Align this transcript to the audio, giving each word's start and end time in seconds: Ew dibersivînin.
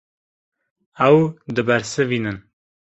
Ew 1.07 1.17
dibersivînin. 1.53 2.37